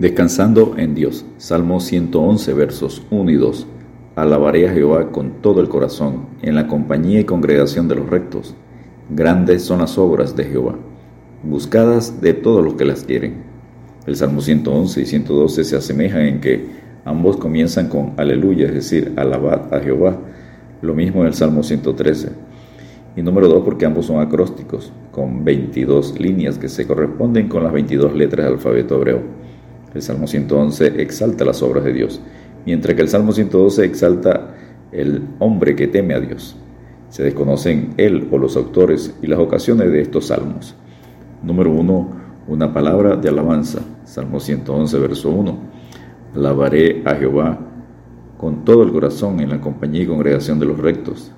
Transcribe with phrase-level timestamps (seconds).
[0.00, 1.26] Descansando en Dios.
[1.36, 3.66] Salmo 111, versos 1 y 2.
[4.16, 8.54] Alabaré a Jehová con todo el corazón, en la compañía y congregación de los rectos.
[9.10, 10.76] Grandes son las obras de Jehová,
[11.42, 13.42] buscadas de todos los que las quieren.
[14.06, 16.66] El Salmo 111 y 112 se asemejan en que
[17.04, 20.16] ambos comienzan con aleluya, es decir, alabad a Jehová.
[20.80, 22.30] Lo mismo en el Salmo 113.
[23.16, 27.72] Y número 2 porque ambos son acrósticos, con 22 líneas que se corresponden con las
[27.74, 29.39] 22 letras del alfabeto hebreo.
[29.94, 32.20] El Salmo 111 exalta las obras de Dios,
[32.64, 34.54] mientras que el Salmo 112 exalta
[34.92, 36.56] el hombre que teme a Dios.
[37.08, 40.76] Se desconocen él o los autores y las ocasiones de estos salmos.
[41.42, 42.20] Número 1.
[42.46, 43.80] Una palabra de alabanza.
[44.04, 45.58] Salmo 111, verso 1.
[46.36, 47.58] Alabaré a Jehová
[48.38, 51.32] con todo el corazón en la compañía y congregación de los rectos.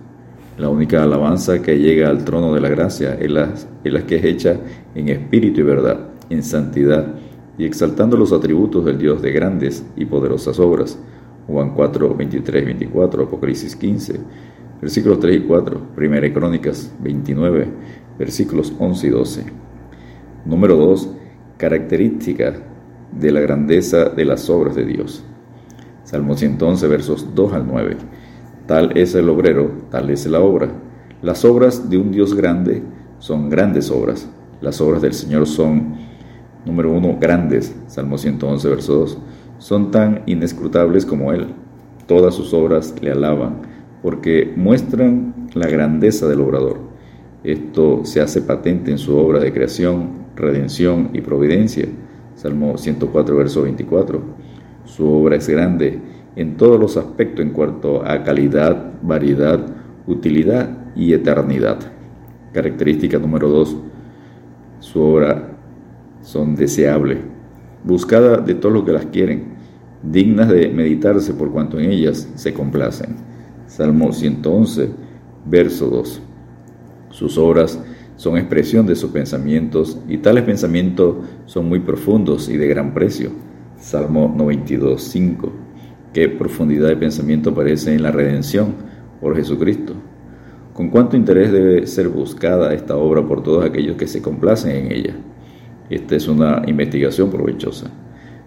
[0.59, 4.17] La única alabanza que llega al trono de la gracia es la, es la que
[4.17, 4.57] es hecha
[4.95, 7.15] en espíritu y verdad, en santidad
[7.59, 10.99] y exaltando los atributos del Dios de grandes y poderosas obras.
[11.47, 14.21] Juan 4, 23, 24, Apocalipsis 15,
[14.81, 17.69] versículos 3 y 4, Primera Crónicas 29,
[18.19, 19.45] versículos 11 y 12.
[20.45, 21.11] Número 2.
[21.57, 22.55] Característica
[23.13, 25.25] de la grandeza de las obras de Dios.
[26.05, 27.97] Salmo 111, versos 2 al 9.
[28.67, 30.69] Tal es el obrero, tal es la obra.
[31.21, 32.83] Las obras de un Dios grande
[33.19, 34.29] son grandes obras.
[34.61, 35.97] Las obras del Señor son
[36.65, 37.19] Número 1.
[37.21, 37.75] Grandes.
[37.89, 39.19] Salmo 111, verso 2.
[39.59, 41.47] Son tan inescrutables como Él.
[42.07, 43.63] Todas sus obras le alaban,
[44.03, 46.79] porque muestran la grandeza del obrador.
[47.45, 51.87] Esto se hace patente en su obra de creación, redención y providencia.
[52.37, 54.21] Salmo 104, verso 24.
[54.85, 56.01] Su obra es grande
[56.37, 59.61] en todos los aspectos en cuanto a calidad, variedad,
[60.07, 61.79] utilidad y eternidad.
[62.53, 63.77] Característica número 2.
[64.81, 65.52] Su obra
[66.23, 67.19] son deseables,
[67.85, 69.53] buscadas de todos los que las quieren,
[70.03, 73.17] dignas de meditarse por cuanto en ellas se complacen.
[73.67, 74.91] Salmo 111,
[75.47, 76.23] verso 2.
[77.11, 77.79] Sus obras
[78.17, 83.31] son expresión de sus pensamientos y tales pensamientos son muy profundos y de gran precio.
[83.79, 85.53] Salmo 92, 5.
[86.13, 88.75] Qué profundidad de pensamiento parece en la redención
[89.21, 89.95] por Jesucristo.
[90.73, 94.93] Con cuánto interés debe ser buscada esta obra por todos aquellos que se complacen en
[94.93, 95.17] ella.
[95.93, 97.91] Esta es una investigación provechosa.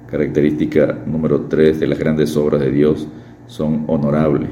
[0.10, 3.08] Característica número 3 de las grandes obras de Dios
[3.46, 4.50] son honorables.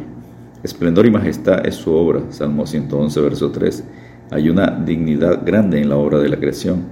[0.61, 3.83] Esplendor y majestad es su obra, Salmo 111, verso 3.
[4.29, 6.83] Hay una dignidad grande en la obra de la creación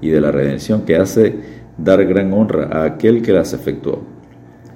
[0.00, 1.34] y de la redención que hace
[1.76, 4.04] dar gran honra a aquel que las efectuó.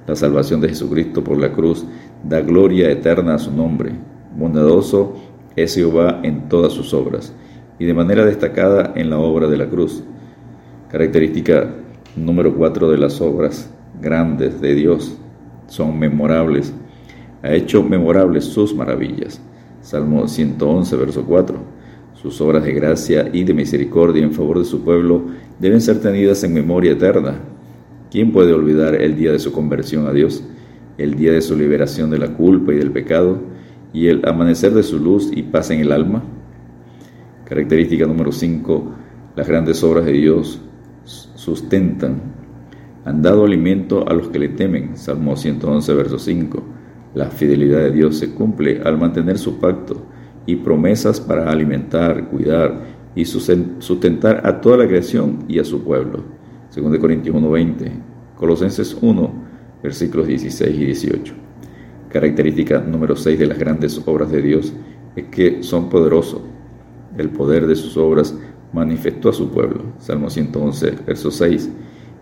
[0.08, 1.86] La salvación de Jesucristo por la cruz
[2.24, 3.92] da gloria eterna a su nombre.
[4.36, 5.14] Bondadoso
[5.54, 7.32] es Jehová en todas sus obras
[7.78, 10.02] y de manera destacada en la obra de la cruz.
[10.92, 11.70] Característica
[12.16, 15.16] número 4 de las obras grandes de Dios
[15.66, 16.74] son memorables.
[17.42, 19.40] Ha hecho memorables sus maravillas.
[19.80, 21.56] Salmo 111, verso 4.
[22.12, 26.44] Sus obras de gracia y de misericordia en favor de su pueblo deben ser tenidas
[26.44, 27.38] en memoria eterna.
[28.10, 30.44] ¿Quién puede olvidar el día de su conversión a Dios,
[30.98, 33.38] el día de su liberación de la culpa y del pecado,
[33.94, 36.22] y el amanecer de su luz y paz en el alma?
[37.46, 38.92] Característica número 5.
[39.36, 40.60] Las grandes obras de Dios
[41.42, 42.20] sustentan.
[43.04, 44.96] Han dado alimento a los que le temen.
[44.96, 46.62] Salmo 111, verso 5.
[47.14, 50.06] La fidelidad de Dios se cumple al mantener su pacto
[50.46, 52.80] y promesas para alimentar, cuidar
[53.16, 56.22] y sustentar a toda la creación y a su pueblo.
[56.74, 57.90] 2 Corintios 1:20,
[58.36, 59.32] Colosenses 1,
[59.82, 61.34] versículos 16 y 18.
[62.08, 64.72] Característica número 6 de las grandes obras de Dios
[65.16, 66.40] es que son poderosos.
[67.18, 68.38] El poder de sus obras
[68.72, 69.82] manifestó a su pueblo.
[69.98, 71.70] Salmo 111, verso 6.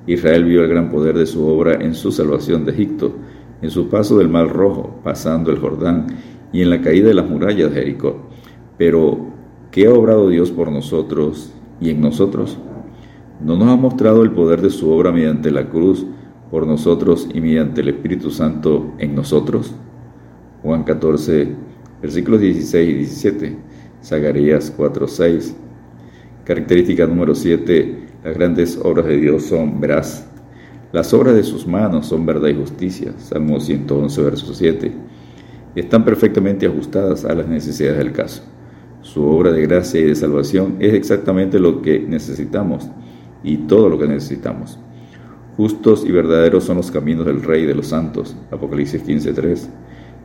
[0.07, 3.15] Israel vio el gran poder de su obra en su salvación de Egipto,
[3.63, 6.07] en su paso del Mar Rojo, pasando el Jordán
[6.53, 8.17] y en la caída de las murallas de Jericó.
[8.79, 9.27] Pero,
[9.71, 12.59] ¿qué ha obrado Dios por nosotros y en nosotros?
[13.45, 16.07] ¿No nos ha mostrado el poder de su obra mediante la cruz
[16.51, 19.75] por nosotros y mediante el Espíritu Santo en nosotros?
[20.63, 21.55] Juan 14,
[22.03, 23.57] versículos 16 y 17,
[24.03, 25.57] Zacarías 4, 6.
[26.51, 27.95] Característica número 7.
[28.25, 30.27] Las grandes obras de Dios son veraz.
[30.91, 33.13] Las obras de sus manos son verdad y justicia.
[33.19, 34.93] Salmo 111, verso 7.
[35.77, 38.43] Están perfectamente ajustadas a las necesidades del caso.
[39.01, 42.91] Su obra de gracia y de salvación es exactamente lo que necesitamos
[43.45, 44.77] y todo lo que necesitamos.
[45.57, 48.37] Justos y verdaderos son los caminos del Rey de los santos.
[48.51, 49.69] Apocalipsis 15.3.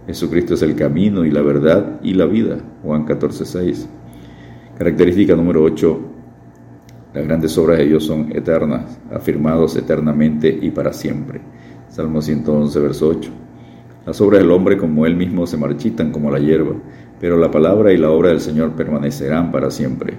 [0.07, 2.57] Jesucristo es el camino y la verdad y la vida.
[2.81, 3.85] Juan 14.6.
[4.79, 6.14] Característica número 8
[7.15, 11.39] Las grandes obras de Dios son eternas, afirmados eternamente y para siempre.
[11.87, 13.31] Salmo 111, verso 8.
[14.05, 16.75] Las obras del hombre como él mismo se marchitan como la hierba,
[17.21, 20.17] pero la palabra y la obra del Señor permanecerán para siempre.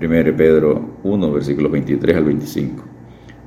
[0.00, 2.84] 1 Pedro 1, versículos 23 al 25.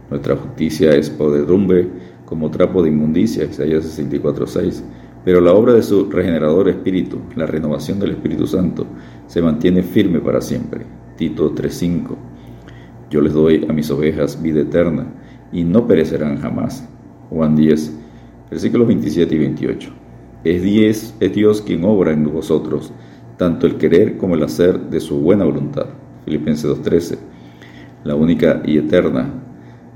[0.09, 1.87] Nuestra justicia es podredumbre
[2.25, 4.83] como trapo de inmundicia, Isaías 64, 6.
[5.23, 8.85] Pero la obra de su regenerador espíritu, la renovación del Espíritu Santo,
[9.25, 10.81] se mantiene firme para siempre.
[11.15, 12.28] Tito 3:5.
[13.09, 15.07] Yo les doy a mis ovejas vida eterna
[15.51, 16.87] y no perecerán jamás.
[17.29, 17.97] Juan 10,
[18.51, 19.93] versículos 27 y 28.
[20.43, 22.93] Es, es Dios quien obra en vosotros,
[23.37, 25.87] tanto el querer como el hacer de su buena voluntad.
[26.25, 27.17] Filipenses 2:13.
[28.03, 29.33] La única y eterna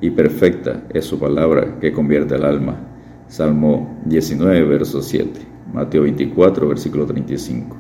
[0.02, 2.76] y perfecta es su palabra que convierte al alma.
[3.28, 5.40] Salmo 19, verso 7.
[5.72, 7.78] Mateo 24, versículo 35.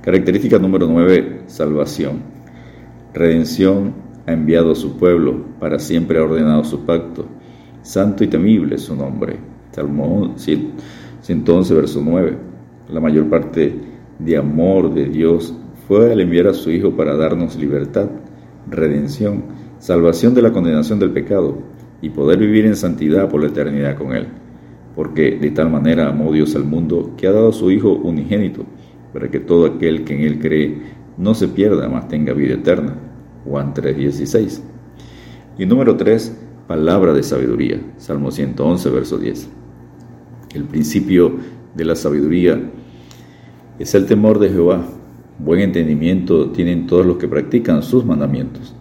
[0.00, 2.22] Característica número 9, salvación.
[3.14, 7.26] Redención ha enviado a su pueblo, para siempre ha ordenado su pacto.
[7.82, 9.36] Santo y temible es su nombre.
[9.70, 12.36] Salmo 111, verso 9.
[12.90, 13.74] La mayor parte
[14.18, 15.54] de amor de Dios
[15.86, 18.08] fue al enviar a su Hijo para darnos libertad,
[18.68, 19.44] redención,
[19.78, 21.58] salvación de la condenación del pecado
[22.02, 24.26] y poder vivir en santidad por la eternidad con Él.
[24.96, 28.64] Porque de tal manera amó Dios al mundo que ha dado a su Hijo unigénito
[29.12, 30.78] para que todo aquel que en Él cree
[31.16, 33.05] no se pierda, mas tenga vida eterna.
[33.48, 34.62] Juan 3:16.
[35.58, 37.80] Y número 3, palabra de sabiduría.
[37.96, 39.48] Salmo 111, verso 10.
[40.54, 41.36] El principio
[41.74, 42.60] de la sabiduría
[43.78, 44.84] es el temor de Jehová.
[45.38, 48.74] Buen entendimiento tienen todos los que practican sus mandamientos.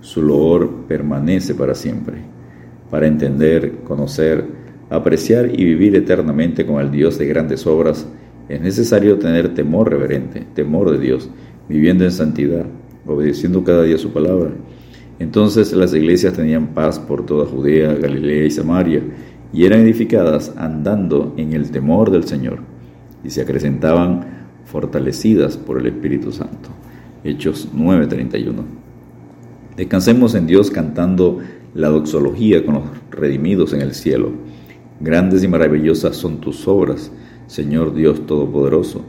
[0.00, 2.18] Su loor permanece para siempre.
[2.90, 4.44] Para entender, conocer,
[4.88, 8.08] apreciar y vivir eternamente con el Dios de grandes obras,
[8.48, 11.30] es necesario tener temor reverente, temor de Dios,
[11.68, 12.66] viviendo en santidad,
[13.06, 14.50] obedeciendo cada día su palabra.
[15.18, 19.02] Entonces las iglesias tenían paz por toda Judea, Galilea y Samaria,
[19.52, 22.60] y eran edificadas andando en el temor del Señor,
[23.24, 26.70] y se acrecentaban fortalecidas por el Espíritu Santo.
[27.24, 28.64] Hechos 9:31.
[29.76, 31.38] Descansemos en Dios cantando
[31.74, 34.30] la doxología con los redimidos en el cielo.
[35.00, 37.12] Grandes y maravillosas son tus obras,
[37.46, 39.04] Señor Dios Todopoderoso.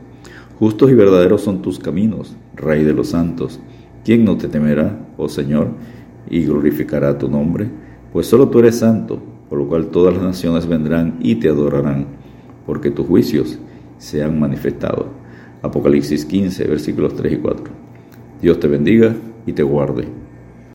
[0.60, 3.60] Justos y verdaderos son tus caminos, Rey de los santos.
[4.04, 5.70] ¿Quién no te temerá, oh Señor,
[6.30, 7.70] y glorificará tu nombre?
[8.12, 12.08] Pues solo tú eres santo, por lo cual todas las naciones vendrán y te adorarán,
[12.66, 13.60] porque tus juicios
[14.00, 15.10] se han manifestado.
[15.62, 17.64] Apocalipsis 15, versículos 3 y 4.
[18.42, 19.16] Dios te bendiga
[19.46, 20.21] y te guarde.